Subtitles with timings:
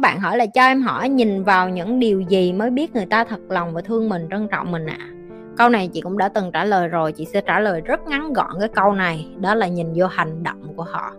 [0.00, 3.06] các bạn hỏi là cho em hỏi nhìn vào những điều gì mới biết người
[3.06, 4.96] ta thật lòng và thương mình, trân trọng mình ạ?
[5.00, 5.08] À?
[5.56, 8.32] câu này chị cũng đã từng trả lời rồi, chị sẽ trả lời rất ngắn
[8.32, 9.26] gọn cái câu này.
[9.40, 11.12] Đó là nhìn vô hành động của họ.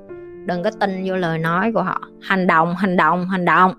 [0.46, 2.02] Đừng có tin vô lời nói của họ.
[2.22, 3.74] Hành động hành động hành động.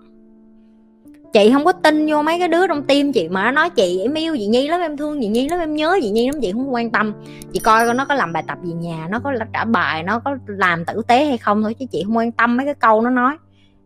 [1.33, 4.01] Chị không có tin vô mấy cái đứa trong tim chị mà nó nói, chị,
[4.03, 6.41] em yêu chị nhi lắm, em thương chị nhi lắm, em nhớ chị nhi lắm.
[6.43, 7.13] Chị không quan tâm.
[7.53, 10.19] Chị coi coi nó có làm bài tập gì nhà, nó có trả bài, nó
[10.19, 13.03] có làm tử tế hay không thôi, chứ chị không quan tâm mấy cái câu
[13.03, 13.37] nó nói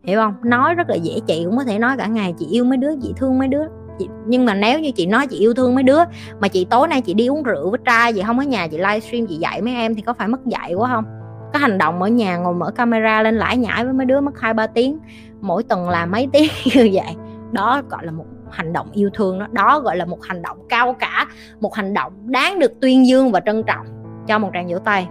[0.07, 0.35] hiểu không?
[0.43, 2.91] Nói rất là dễ chị cũng có thể nói cả ngày chị yêu mấy đứa
[3.03, 3.63] chị thương mấy đứa.
[3.99, 5.99] Chị, nhưng mà nếu như chị nói chị yêu thương mấy đứa
[6.41, 8.79] mà chị tối nay chị đi uống rượu với trai chị không ở nhà chị
[8.79, 11.05] livestream chị dạy mấy em thì có phải mất dạy quá không?
[11.53, 14.41] Có hành động ở nhà ngồi mở camera lên lải nhải với mấy đứa mất
[14.41, 14.99] hai ba tiếng
[15.41, 17.15] mỗi tuần làm mấy tiếng như vậy.
[17.53, 19.47] Đó gọi là một hành động yêu thương đó.
[19.53, 21.27] Đó gọi là một hành động cao cả
[21.61, 23.87] một hành động đáng được tuyên dương và trân trọng.
[24.27, 25.09] Cho một tràng vỗ tay.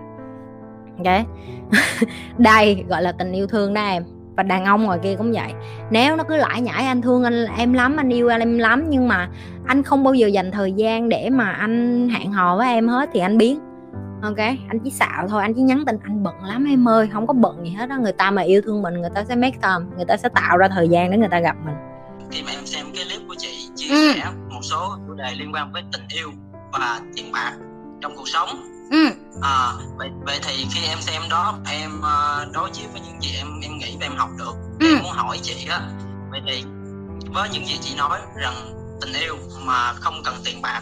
[0.98, 1.26] Ok
[2.38, 4.04] đây gọi là tình yêu thương đó em
[4.38, 5.54] và đàn ông ngoài kia cũng vậy.
[5.90, 9.08] Nếu nó cứ lải nhải anh thương anh em lắm anh yêu em lắm nhưng
[9.08, 9.30] mà
[9.66, 13.10] anh không bao giờ dành thời gian để mà anh hẹn hò với em hết
[13.14, 13.60] thì anh biến.
[14.22, 14.38] Ok?
[14.38, 17.34] Anh chỉ xạo thôi anh chỉ nhắn tin anh bận lắm em ơi không có
[17.34, 19.96] bận gì hết đó người ta mà yêu thương mình người ta sẽ make time
[19.96, 21.76] người ta sẽ tạo ra thời gian để người ta gặp mình.
[22.46, 24.14] Mà em xem cái clip của chị chia ừ.
[24.16, 26.32] sẻ một số chủ đề liên quan với tình yêu
[26.74, 27.54] và tiền bạc
[28.02, 28.50] trong cuộc sống.
[28.92, 29.10] Ừ.
[29.42, 33.38] à, vậy, vậy thì khi em xem đó em uh, đối chiếu với những gì
[33.38, 34.88] em em nghĩ và em học được ừ.
[34.88, 35.82] em muốn hỏi chị á
[36.32, 36.64] vậy thì
[37.34, 38.54] với những gì chị nói rằng
[39.02, 40.82] tình yêu mà không cần tiền bạc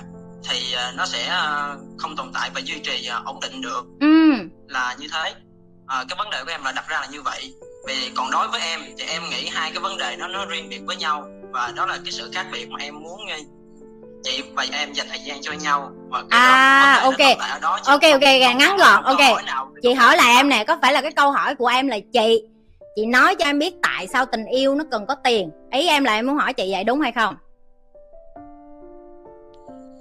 [0.50, 3.86] thì uh, nó sẽ uh, không tồn tại và duy trì uh, ổn định được
[4.00, 4.34] ừ.
[4.68, 5.34] là như thế
[5.88, 7.54] à, cái vấn đề của em là đặt ra là như vậy
[7.88, 10.70] vì còn đối với em thì em nghĩ hai cái vấn đề nó nó riêng
[10.70, 13.22] biệt với nhau và đó là cái sự khác biệt mà em muốn
[14.24, 17.38] chị và em dành thời gian cho nhau và cái à đó, ok.
[17.62, 18.22] đó, ok ok
[18.58, 19.38] ngắn gọn ok.
[19.82, 22.44] chị hỏi là em nè có phải là cái câu hỏi của em là chị
[22.96, 25.52] chị nói cho em biết tại sao tình yêu nó cần có tiền?
[25.72, 27.36] Ý em là em muốn hỏi chị vậy đúng hay không?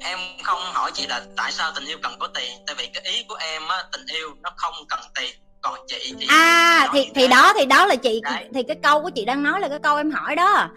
[0.01, 3.03] Em không hỏi chị là tại sao tình yêu cần có tiền tại vì cái
[3.13, 5.35] ý của em á tình yêu nó không cần tiền.
[5.61, 8.49] Còn chị thì à thì thì đó thì đó là chị Đấy.
[8.55, 10.69] thì cái câu của chị đang nói là cái câu em hỏi đó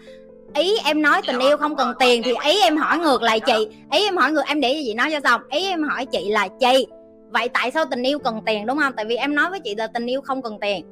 [0.56, 3.68] ý em nói tình yêu không cần tiền thì ý em hỏi ngược lại chị.
[3.92, 5.40] Ý em hỏi ngược em để chị nói cho xong.
[5.50, 6.86] Ý em hỏi chị là chị
[7.30, 8.92] vậy tại sao tình yêu cần tiền đúng không?
[8.96, 10.86] Tại vì em nói với chị là tình yêu không cần tiền.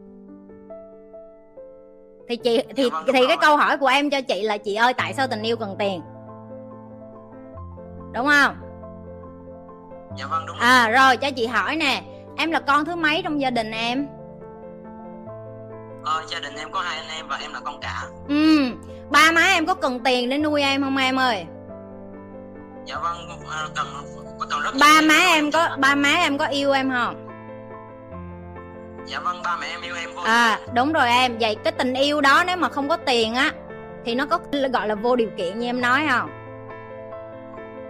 [2.29, 4.95] Thì chị thì vâng, thì cái câu hỏi của em cho chị là chị ơi
[4.95, 6.01] tại sao tình yêu cần tiền?
[8.15, 8.57] Đúng không?
[10.19, 12.03] Dạ vâng đúng à rồi cho chị hỏi nè.
[12.37, 14.07] Em là con thứ mấy trong gia đình em?
[16.05, 18.03] Ờ, gia đình em có hai anh em và em là con cả.
[18.29, 18.64] Ừ
[19.11, 21.47] ba má em có cần tiền để nuôi em không em ơi?
[22.87, 23.87] Dạ vâng ờ, cần
[24.39, 27.25] có cần rất ba má em có ba má em có yêu em không?
[29.07, 31.39] Dạ vâng ba mẹ em yêu em vô à đúng rồi em.
[31.41, 33.53] Vậy cái tình yêu đó nếu mà không có tiền á
[34.05, 34.39] thì nó có
[34.73, 36.31] gọi là vô điều kiện như em nói không?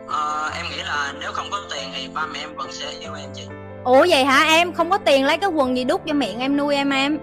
[0.09, 3.15] Ờ, em nghĩ là nếu không có tiền thì ba mẹ em vẫn sẽ yêu
[3.15, 3.43] em chị.
[3.85, 4.45] Ủa vậy hả?
[4.45, 7.19] Em không có tiền lấy cái quần gì đút cho miệng em nuôi em em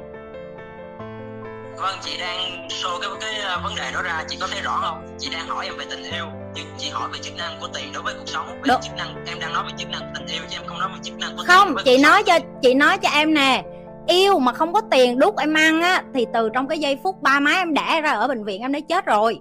[1.81, 4.79] vâng chị đang show cái cái ờ, vấn đề đó ra chị có thấy rõ
[4.81, 5.17] không?
[5.19, 6.25] Chị đang hỏi em về tình yêu
[6.55, 9.25] nhưng chị hỏi về chức năng của tiền đối với cuộc sống về chức năng
[9.27, 11.37] em đang nói về chức năng tình yêu chứ em không nói về chức năng
[11.37, 13.63] của không chị nói cho chị nói cho em nè
[14.07, 17.21] yêu mà không có tiền đút em ăn á thì từ trong cái giây phút
[17.21, 19.39] ba má em đẻ ra ở bệnh viện em đã chết rồi.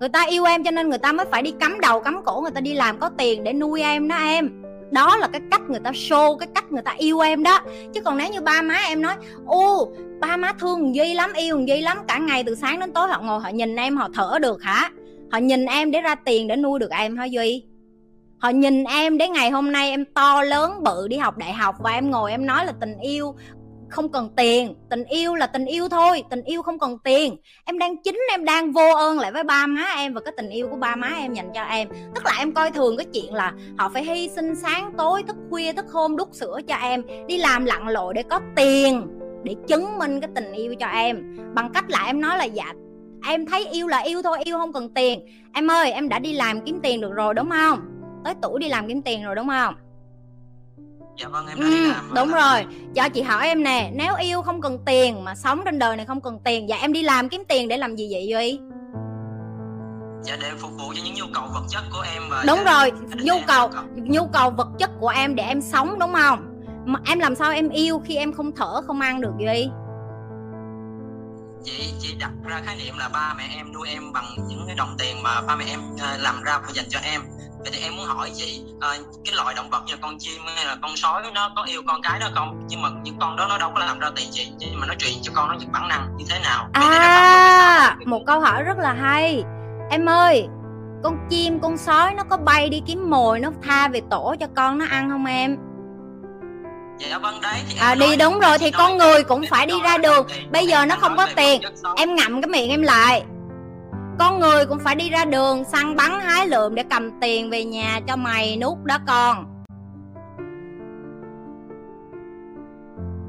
[0.00, 2.40] Người ta yêu em cho nên người ta mới phải đi cắm đầu cắm cổ
[2.40, 5.60] người ta đi làm có tiền để nuôi em đó em đó là cái cách
[5.68, 7.60] người ta show, cái cách người ta yêu em đó.
[7.94, 9.14] Chứ còn nếu như ba má em nói,
[9.46, 13.08] ô, ba má thương duy lắm, yêu duy lắm, cả ngày từ sáng đến tối
[13.08, 14.90] họ ngồi họ nhìn em, họ thở được hả?
[15.32, 17.64] Họ nhìn em để ra tiền để nuôi được em hả duy?
[18.38, 21.74] Họ nhìn em đến ngày hôm nay em to lớn bự đi học đại học
[21.78, 23.34] và em ngồi em nói là tình yêu
[23.88, 27.36] không cần tiền, tình yêu là tình yêu thôi, tình yêu không cần tiền.
[27.64, 30.48] Em đang chính, em đang vô ơn lại với ba má em và cái tình
[30.48, 31.88] yêu của ba má em dành cho em.
[32.14, 35.36] Tức là em coi thường cái chuyện là họ phải hy sinh sáng tối, thức
[35.50, 39.06] khuya, thức hôm đút sữa cho em, đi làm lặn lội để có tiền
[39.44, 41.36] để chứng minh cái tình yêu cho em.
[41.54, 42.72] Bằng cách là em nói là dạ
[43.26, 45.26] em thấy yêu là yêu thôi, yêu không cần tiền.
[45.52, 47.80] Em ơi, em đã đi làm kiếm tiền được rồi, đúng không?
[48.24, 49.74] Tới tuổi đi làm kiếm tiền rồi, đúng không?
[51.16, 52.66] Dạ vâng em đã ừ, làm đúng rồi.
[52.94, 56.06] Cho chị hỏi em nè nếu yêu không cần tiền mà sống trên đời này
[56.06, 58.58] không cần tiền dạ em đi làm kiếm tiền để làm gì vậy duy?
[60.22, 62.92] Dạ để phục vụ cho những nhu cầu vật chất của em và đúng rồi.
[63.24, 66.62] nhu cầu nhu cầu vật chất của em để em sống đúng không?
[66.86, 69.68] Mà em làm sao em yêu khi em không thở không ăn được duy?
[71.64, 74.76] Chị chị đặt ra khái niệm là ba mẹ em nuôi em bằng những cái
[74.76, 77.20] đồng tiền mà ba mẹ em ờ, làm ra và dành cho em
[77.66, 78.88] vậy thì em muốn hỏi chị à,
[79.24, 81.82] cái loại động vật như là con chim hay là con sói nó có yêu
[81.86, 82.62] con cái đó không?
[82.68, 84.94] Nhưng mà những con đó nó đâu có làm ra tiền chị nhưng mà nó
[84.94, 86.68] truyền cho con nó những bản năng như thế nào?
[86.72, 89.44] À một câu hỏi rất là hay.
[89.90, 90.48] Em ơi
[91.04, 94.46] con chim con sói nó có bay đi kiếm mồi nó tha về tổ cho
[94.56, 95.56] con nó ăn không em?
[96.98, 100.26] Dạ vâng đấy à đi đúng rồi thì con người cũng phải đi ra đường.
[100.50, 101.60] bây giờ nó không có tiền
[101.96, 103.24] em ngậm cái miệng em lại
[104.18, 107.64] con người cũng phải đi ra đường săn bắn hái lượm để cầm tiền về
[107.64, 109.46] nhà cho mày nút đó con.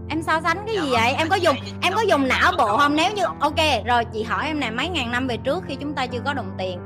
[0.10, 1.12] Em so sánh cái gì dạ vậy?
[1.12, 2.95] Vâng, em có dùng em có dùng não bộ không?
[2.95, 5.94] Nếu như ok rồi chị hỏi em nè mấy ngàn năm về trước khi chúng
[5.94, 6.80] ta chưa có đồng tiền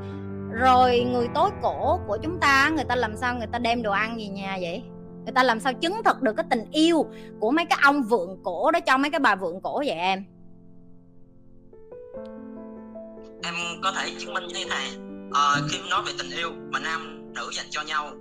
[0.52, 3.92] rồi người tối cổ của chúng ta người ta làm sao người ta đem đồ
[3.92, 4.82] ăn về nhà vậy?
[5.24, 7.06] Người ta làm sao chứng thực được cái tình yêu
[7.40, 10.24] của mấy cái ông vượng cổ đó cho mấy cái bà vượng cổ vậy em
[13.44, 14.88] em có thể chứng minh như thế
[15.34, 18.12] à, khi nói về tình yêu mà nam nữ dành cho nhau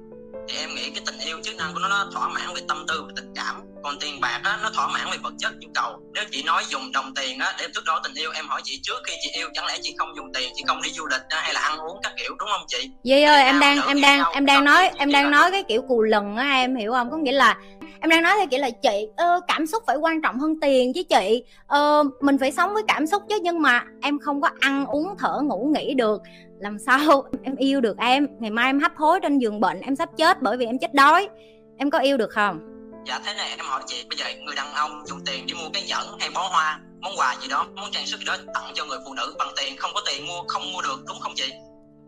[0.48, 2.86] thì em nghĩ cái tình yêu chức năng của nó, nó thỏa mãn về tâm
[2.88, 3.62] tư và tình cảm.
[3.84, 6.00] Còn tiền bạc á, nó thỏa mãn về vật chất nhu cầu.
[6.14, 8.80] Nếu chị nói dùng đồng tiền á, để thước đo tình yêu em hỏi chị
[8.84, 11.22] trước khi chị yêu chẳng lẽ chị không dùng tiền chị không đi du lịch
[11.30, 12.90] hay là ăn uống các kiểu đúng không chị?
[13.04, 16.02] Duy ơi em đang em đang em đang nói em đang nói cái kiểu cù
[16.02, 17.12] lần á em hiểu không?
[17.12, 17.58] Có nghĩa là
[18.02, 20.94] em đang nói theo kiểu là, chị ờ, cảm xúc phải quan trọng hơn tiền
[20.94, 21.44] chứ chị.
[21.68, 25.16] Ờ, mình phải sống với cảm xúc chứ, nhưng mà em không có ăn uống,
[25.20, 26.22] thở, ngủ, nghỉ được.
[26.60, 28.28] Làm sao em yêu được em?
[28.40, 30.94] Ngày mai em hấp hối trên giường bệnh, em sắp chết bởi vì em chết
[30.94, 31.30] đói.
[31.78, 32.60] Em có yêu được không?
[33.08, 35.70] Dạ thế này, em hỏi chị, bây giờ người đàn ông dùng tiền đi mua
[35.74, 38.72] cái nhẫn hay bó hoa, món quà gì đó, món trang sức gì đó tặng
[38.76, 41.34] cho người phụ nữ bằng tiền, không có tiền mua, không mua được, đúng không
[41.36, 41.52] chị?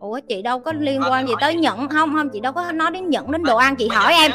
[0.00, 2.14] Ủa chị đâu có liên vâng, quan gì tới nhẫn không?
[2.14, 4.30] Không chị đâu có nói đến nhẫn đến đồ ăn chị hỏi em.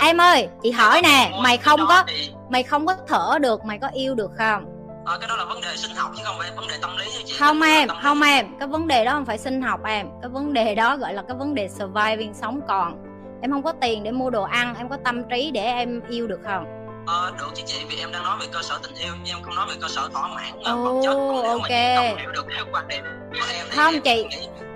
[0.00, 2.04] em ơi chị hỏi nè mày không có
[2.50, 4.64] mày không có thở được mày có yêu được không?
[5.06, 7.04] À, cái đó là vấn đề sinh học chứ không phải vấn đề tâm lý
[7.24, 7.34] chị.
[7.38, 8.46] Không em không em.
[8.58, 10.06] Cái vấn đề đó không phải sinh học em.
[10.22, 12.96] Cái vấn đề đó gọi là cái vấn đề surviving sống còn.
[13.42, 16.26] Em không có tiền để mua đồ ăn em có tâm trí để em yêu
[16.26, 16.64] được không?
[17.06, 19.42] Ờ được chứ chị vì em đang nói về cơ sở tình yêu nhưng em
[19.42, 21.14] không nói về cơ sở thỏa mãn oh, vật chất
[21.48, 21.96] ok.
[21.96, 24.26] không hiểu được cái quan điểm của em không chị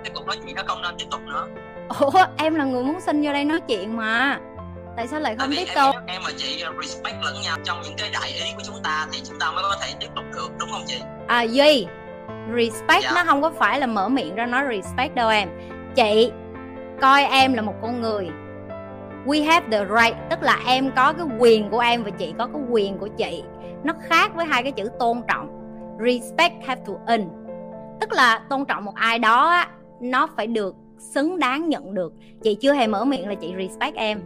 [0.03, 1.47] cái cuộc nói chuyện nó không nên tiếp tục nữa.
[1.99, 4.39] Ủa em là người muốn xin vô đây nói chuyện mà.
[4.95, 7.57] Tại sao lại không tiếp tục em, em mà chị respect lẫn nhau.
[7.63, 10.07] Trong những cái đại ý của chúng ta thì chúng ta mới có thể tiếp
[10.15, 11.01] tục được đúng không chị?
[11.27, 11.87] À duy
[12.55, 13.11] respect dạ.
[13.15, 15.49] nó không có phải là mở miệng ra nói respect đâu em.
[15.95, 16.31] Chị
[17.01, 18.29] coi em là một con người.
[19.25, 22.47] We have the right tức là em có cái quyền của em và chị có
[22.47, 23.43] cái quyền của chị.
[23.83, 25.47] Nó khác với hai cái chữ tôn trọng.
[25.99, 27.29] Respect have to earn.
[28.01, 29.67] Tức là tôn trọng một ai đó á,
[30.01, 32.13] nó phải được xứng đáng nhận được.
[32.43, 34.21] Chị chưa hề mở miệng là chị respect em.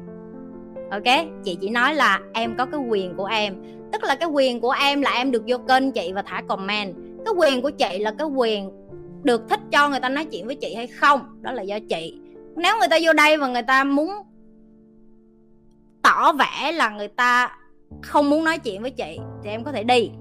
[0.92, 1.28] Ok?
[1.44, 3.56] Chị chỉ nói là em có cái quyền của em.
[3.92, 6.96] Tức là cái quyền của em là em được vô kênh chị và thả comment.
[7.26, 8.72] Cái quyền của chị là cái quyền
[9.24, 11.42] được thích cho người ta nói chuyện với chị hay không?
[11.42, 12.20] Đó là do chị.
[12.56, 14.12] Nếu người ta vô đây và người ta muốn
[16.02, 17.58] tỏ vẻ là người ta
[18.02, 20.12] không muốn nói chuyện với chị, thì em có thể đi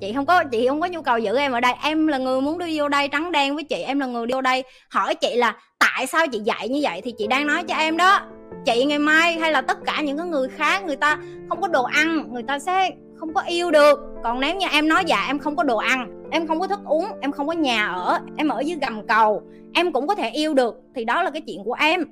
[0.00, 1.72] chị không có, chị không có nhu cầu giữ em ở đây.
[1.82, 4.34] Em là người muốn đi vô đây trắng đen với chị, em là người đi
[4.34, 7.64] vô đây hỏi chị là tại sao chị dạy như vậy thì chị đang nói
[7.64, 8.20] cho em đó.
[8.64, 11.68] Chị ngày mai hay là tất cả những cái người khác, người ta không có
[11.68, 14.00] đồ ăn, người ta sẽ không có yêu được.
[14.24, 16.80] Còn nếu như em nói dạ em không có đồ ăn, em không có thức
[16.84, 19.42] uống, em không có nhà ở, em ở dưới gầm cầu,
[19.74, 22.04] em cũng có thể yêu được thì đó là cái chuyện của em.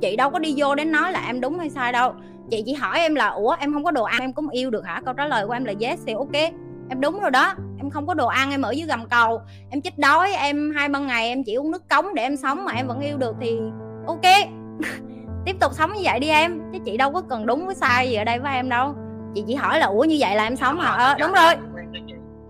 [0.00, 2.12] Chị đâu có đi vô đến nói là em đúng hay sai đâu.
[2.50, 4.84] Chị chỉ hỏi em là, ủa, em không có đồ ăn, em cũng yêu được
[4.86, 5.02] hả?
[5.04, 6.52] Câu trả lời của em là yes thì ok
[6.88, 9.40] em đúng rồi đó em không có đồ ăn em ở dưới gầm cầu.
[9.70, 12.64] Em chết đói em hai ba ngày em chỉ uống nước cống để em sống
[12.64, 13.58] mà em vẫn yêu được thì
[14.06, 14.20] ok.
[15.44, 18.10] Tiếp tục sống như vậy đi em chứ chị đâu có cần đúng với sai
[18.10, 18.94] gì ở đây với em đâu.
[19.34, 20.90] Chị chỉ hỏi là ủa như vậy là em sống hả?
[20.92, 21.54] Ờ đúng rồi.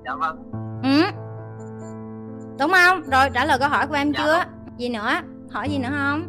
[0.05, 0.37] Dạ vâng
[0.83, 1.03] ừ.
[2.59, 3.03] Đúng không?
[3.11, 4.45] Rồi trả lời câu hỏi của em dạ chưa?
[4.79, 5.11] gì nữa?
[5.50, 6.29] Hỏi gì nữa không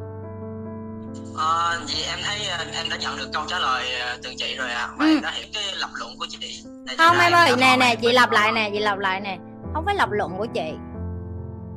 [1.37, 4.55] À, vậy em thấy ờ, em đã nhận được câu trả lời ờ, từ chị
[4.57, 4.81] rồi ạ.
[4.81, 4.95] À.
[4.97, 5.11] và ừ.
[5.11, 6.63] em đã hiểu cái lập luận của chị.
[6.85, 9.37] Để không em ơi nè nè chị lặp lại nè chị lặp lại nè.
[9.73, 10.73] Không phải lập luận của chị.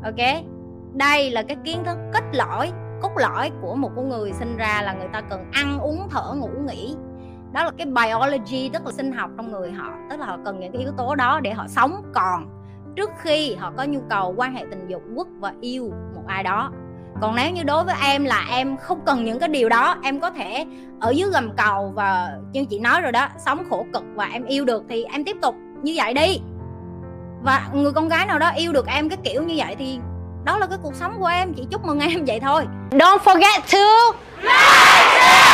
[0.04, 0.44] Ok?
[0.94, 2.72] Đây là cái kiến thức kết lõi
[3.02, 6.34] cốt lõi của một con người sinh ra là người ta cần ăn uống thở
[6.36, 6.96] ngủ nghỉ.
[7.52, 9.92] Đó là cái biology tức là sinh học trong người họ.
[10.10, 12.02] Tức là họ cần những cái yếu tố đó để họ sống.
[12.14, 12.48] Còn
[12.96, 16.42] trước khi họ có nhu cầu quan hệ tình dục quất và yêu một ai
[16.42, 16.72] đó
[17.20, 20.20] còn nếu như đối với em là em không cần những cái điều đó, em
[20.20, 20.66] có thể
[21.00, 24.44] ở dưới gầm cầu và như chị nói rồi đó, sống khổ cực và em
[24.44, 26.40] yêu được thì em tiếp tục như vậy đi.
[27.42, 29.98] Và người con gái nào đó yêu được em cái kiểu như vậy thì
[30.44, 32.66] đó là cái cuộc sống của em chị chúc mừng em vậy thôi.
[32.90, 35.47] Don't forget to like